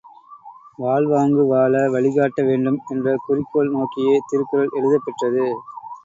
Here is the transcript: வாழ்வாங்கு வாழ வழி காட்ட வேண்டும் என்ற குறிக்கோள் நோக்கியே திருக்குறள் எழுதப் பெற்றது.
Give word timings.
வாழ்வாங்கு 0.79 1.43
வாழ 1.47 1.73
வழி 1.93 2.11
காட்ட 2.11 2.39
வேண்டும் 2.43 2.79
என்ற 2.87 3.13
குறிக்கோள் 3.25 3.69
நோக்கியே 3.71 4.15
திருக்குறள் 4.25 4.73
எழுதப் 4.73 5.05
பெற்றது. 5.05 5.45